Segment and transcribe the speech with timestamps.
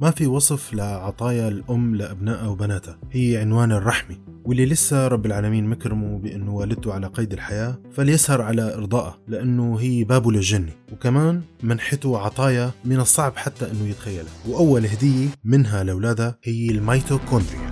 [0.00, 2.98] ما في وصف لعطايا الأم لأبنائها وبناتها.
[3.12, 8.74] هي عنوان الرحمة واللي لسه رب العالمين مكرمه بأنه والدته على قيد الحياة فليسهر على
[8.74, 10.72] إرضائها لأنه هي بابه للجنة.
[10.92, 14.32] وكمان منحته عطايا من الصعب حتى أنه يتخيلها.
[14.48, 17.70] وأول هدية منها لأولادها هي الميتوكوندريا.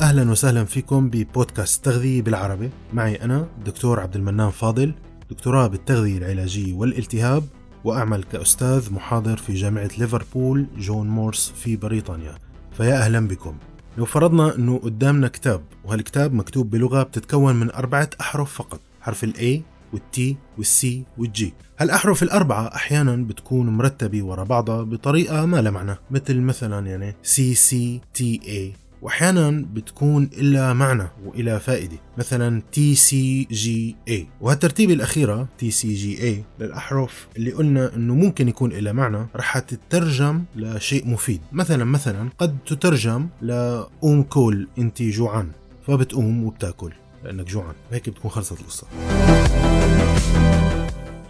[0.00, 2.70] أهلا وسهلا فيكم ببودكاست تغذية بالعربي.
[2.92, 4.94] معي أنا دكتور عبد المنان فاضل
[5.30, 7.44] دكتوراه بالتغذية العلاجية والالتهاب
[7.86, 12.34] وأعمل كأستاذ محاضر في جامعة ليفربول جون مورس في بريطانيا.
[12.76, 13.56] فيا أهلا بكم.
[13.98, 19.34] لو فرضنا أنه قدامنا كتاب وهالكتاب مكتوب بلغة بتتكون من أربعة أحرف فقط حرف ال
[19.34, 25.46] A وال T وال C وال G هالأحرف الأربعة أحيانا بتكون مرتبة ورا بعضها بطريقة
[25.46, 28.72] ما لها معنى مثل مثلا يعني C C T A
[29.02, 35.94] وأحيانا بتكون إلا معنى وإلى فائدة مثلا T C G A وهالترتيبة الأخيرة T C
[35.94, 41.40] G A للأحرف اللي قلنا أنه ممكن يكون إلى معنى رح تترجم لشيء مفيد.
[41.52, 45.50] مثلا مثلا قد تترجم لقوم كول انت جوعان
[45.86, 46.92] فبتقوم وبتاكل
[47.24, 47.74] لأنك جوعان.
[47.92, 48.86] هيك بتكون خلصت القصة.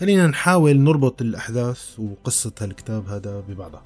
[0.00, 3.82] خلينا نحاول نربط الأحداث وقصة هالكتاب هذا ببعضها.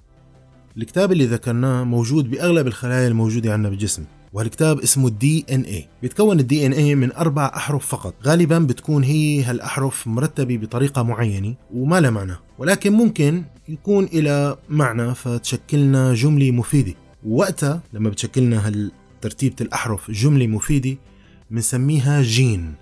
[0.78, 6.66] الكتاب اللي ذكرناه موجود بأغلب الخلايا الموجودة عندنا بالجسم وهالكتاب اسمه ال DNA بيتكون ال
[6.66, 8.14] DNA من أربع أحرف فقط.
[8.24, 12.34] غالبا بتكون هي هالأحرف مرتبة بطريقة معينة وما لها معنى.
[12.58, 16.94] ولكن ممكن يكون إلى معنى فتشكلنا جملة مفيدة.
[17.26, 20.96] ووقتها لما بتشكلنا هالترتيبة الأحرف جملة مفيدة
[21.50, 22.74] بنسميها جين.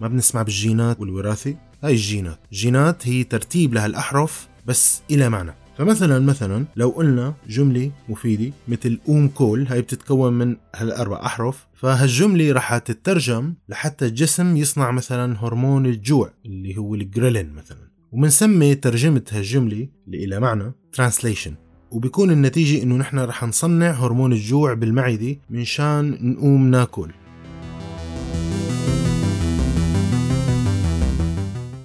[0.00, 2.38] ما بنسمع بالجينات والوراثة هاي الجينات.
[2.52, 5.61] الجينات هي ترتيب لهالأحرف بس إلى معنى.
[5.82, 12.52] فمثلا مثلا لو قلنا جملة مفيدة مثل قوم كول هاي بتتكون من هالأربع أحرف فهالجملة
[12.52, 17.78] رح تترجم لحتى الجسم يصنع مثلا هرمون الجوع اللي هو الجريلين مثلا.
[18.12, 21.52] ومنسمي ترجمة هالجملة اللي إلى معنى translation.
[21.90, 27.10] وبيكون النتيجة إنه نحن رح نصنع هرمون الجوع بالمعدة من شان نقوم ناكل.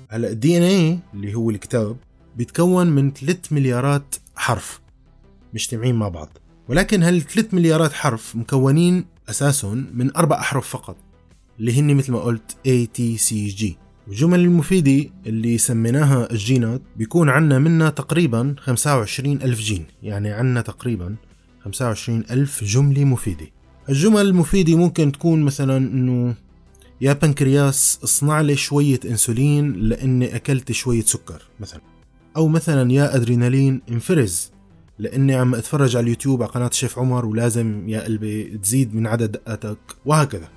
[0.09, 1.97] هلأ الدي إن اي اللي هو الكتاب؟
[2.37, 4.79] بيتكون من 3 مليارات حرف.
[5.53, 6.29] مجتمعين مع بعض.
[6.67, 10.97] ولكن هال 3 مليارات حرف مكونين اساسهم من أربع أحرف فقط
[11.59, 13.65] اللي هن مثل ما قلت A T C G.
[14.07, 19.85] والجمل المفيدة اللي سميناها الجينات بيكون عنا منها تقريبا 25 ألف جين.
[20.03, 21.15] يعني عنا تقريبا
[21.63, 23.47] 25 ألف جملة مفيدة.
[23.89, 26.35] الجمل المفيدة ممكن تكون مثلا إنه
[27.01, 31.81] يا بنكرياس اصنع لي شوية إنسولين لإني أكلت شوية سكر مثلا.
[32.35, 34.51] أو مثلا يا أدرينالين انفرز
[34.99, 39.31] لأني عم أتفرج على اليوتيوب على قناة الشيف عمر ولازم يا قلبي تزيد من عدد
[39.31, 40.49] دقاتك وهكذا.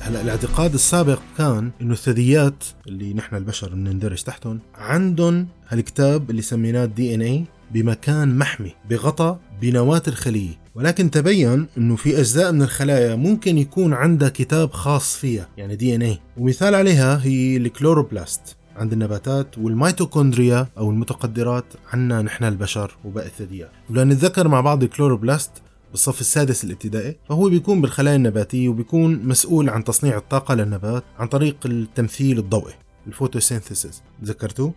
[0.00, 6.84] هلأ الاعتقاد السابق كان إنه الثدييات اللي نحن البشر بنندرج تحتهم عندهم هالكتاب اللي سميناه
[6.84, 10.63] دي إن اي بمكان محمي بغطاء بنواة الخلية.
[10.74, 16.18] ولكن تبين إنه في أجزاء من الخلايا ممكن يكون عندها كتاب خاص فيها يعني DNA
[16.36, 18.56] ومثال عليها هي ال chloroplast.
[18.76, 23.70] عند النباتات والميتوكوندريا أو المتقدرات عنا نحن البشر وباقي الثدييات.
[23.90, 25.50] ولنتذكر مع بعض ال chloroplast
[25.90, 31.56] بالصف السادس الابتدائي فهو بيكون بالخلايا النباتية وبيكون مسؤول عن تصنيع الطاقة للنبات عن طريق
[31.64, 32.74] التمثيل الضوئي
[33.06, 34.02] ال photosynthesis.
[34.24, 34.72] ذكرتوه؟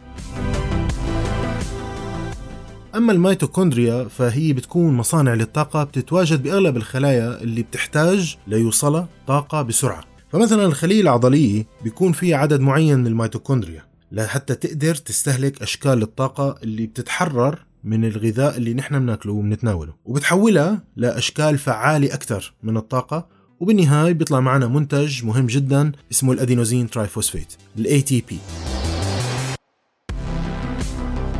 [2.97, 10.03] أما الميتوكوندريا فهي بتكون مصانع للطاقة بتتواجد بأغلب الخلايا اللي بتحتاج ليوصلها طاقة بسرعة.
[10.31, 16.87] فمثلا الخلية العضلية بيكون فيها عدد معين من الميتوكوندريا لحتى تقدر تستهلك أشكال الطاقة اللي
[16.87, 23.27] بتتحرر من الغذاء اللي نحن بناكله وبنتناوله وبتحولها لأشكال فعالة أكثر من الطاقة.
[23.59, 28.33] وبالنهاية بيطلع معنا منتج مهم جدا اسمه ال adenosine triphosphate ال ATP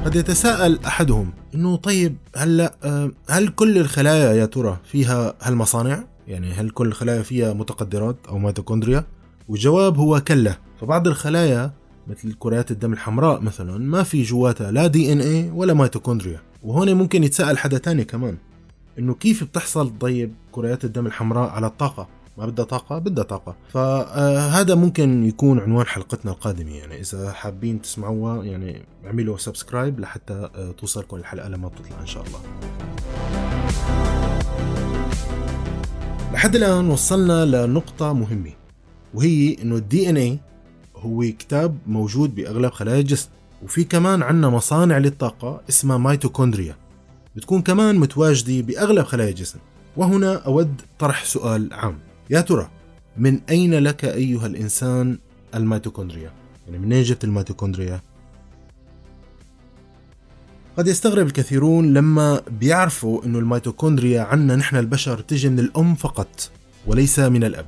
[0.08, 6.52] قد يتساءل أحدهم إنه طيب هلا آه، هل كل الخلايا يا ترى فيها هالمصانع؟ يعني
[6.54, 9.06] هل كل الخلايا فيها متقدرات أو ميتوكوندريا؟
[9.50, 11.72] والجواب هو كلا، فبعض الخلايا
[12.08, 17.58] مثل كريات الدم الحمراء مثلا ما في جواتها لا DNA ولا ميتوكوندريا، وهون ممكن يتساءل
[17.58, 18.38] حدا تاني كمان
[19.00, 22.08] إنه كيف بتحصل طيب كريات الدم الحمراء على الطاقة؟
[22.38, 23.56] ما بدها طاقة بدها طاقة.
[23.70, 26.72] فهذا ممكن يكون عنوان حلقتنا القادمة.
[26.72, 32.24] يعني إذا حابين تسمعوها يعني اعملوا subscribe لحتى آه، توصلكم الحلقة لما بتطلع إن شاء
[32.24, 32.40] الله.
[36.34, 38.52] لحد الآن وصلنا لنقطة مهمة
[39.14, 40.40] وهي إنه ال DNA
[40.96, 43.30] هو كتاب موجود بأغلب خلايا الجسم
[43.64, 46.76] وفي كمان عنا مصانع للطاقة اسمها ميتوكوندريا.
[47.36, 49.60] بتكون كمان متواجدة بأغلب خلايا الجسم
[49.98, 52.00] وهنا أود طرح سؤال عام.
[52.30, 52.70] يا ترى
[53.18, 55.18] من أين لك أيها الإنسان
[55.56, 56.32] الميتوكوندريا؟
[56.66, 58.02] يعني منين جبت الميتوكوندريا؟
[60.78, 66.52] قد يستغرب الكثيرون لما بيعرفوا إنه الميتوكوندريا عنا نحن البشر تجي من الأم فقط
[66.88, 67.66] وليس من الأب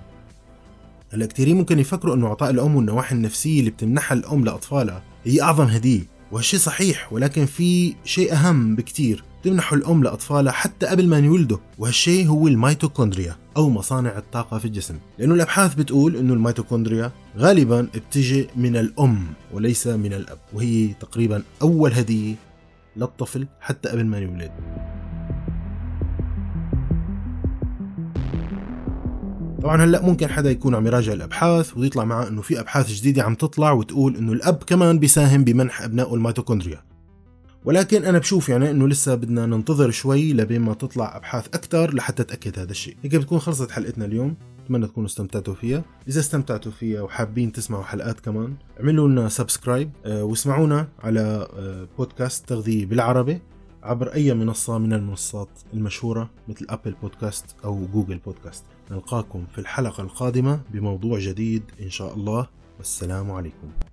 [1.14, 5.66] هلا كثيرين ممكن يفكروا إنه اعطاء الأم والنواحي النفسية اللي بتمنحها الأم لأطفالها هي أعظم
[5.66, 6.02] هدية
[6.32, 12.28] وهالشيء صحيح ولكن في شيء أهم بكتير تمنحه الأم لاطفالها حتى قبل ما يولدوا وهالشيء
[12.28, 14.96] هو الميتوكوندريا أو مصانع الطاقة في الجسم.
[15.20, 21.94] لأنه الأبحاث بتقول إنه الميتوكوندريا غالبا بتجي من الأم وليس من الأب وهي تقريبا أول
[21.94, 22.36] هدية
[22.98, 24.52] للطفل حتى قبل ما يولد.
[29.62, 33.36] طبعا هلأ ممكن حدا يكون عم يراجع الأبحاث ويطلع معه إنه في أبحاث جديدة عم
[33.36, 36.89] تطلع وتقول إنه الأب كمان بيساهم بمنح أبنائه الميتوكوندريا.
[37.66, 42.24] ولكن أنا بشوف يعني إنه لسه بدنا ننتظر شوي لبين ما تطلع أبحاث أكثر لحتى
[42.24, 42.98] تأكد هذا الشيء.
[43.04, 44.36] هيك بتكون خلصت حلقتنا اليوم.
[44.66, 45.84] أتمنى تكونوا استمتعتوا فيها.
[46.08, 52.50] إذا استمتعتوا فيها وحابين تسمعوا حلقات كمان اعملوا لنا subscribe آه، واسمعونا على آه، بودكاست
[52.50, 53.42] تغذية بالعربي
[53.84, 60.04] عبر أي منصة من المنصات المشهورة مثل أبل بودكاست أو جوجل بودكاست نلقاكم في الحلقة
[60.04, 62.48] القادمة بموضوع جديد إن شاء الله.
[62.78, 63.89] والسلام عليكم.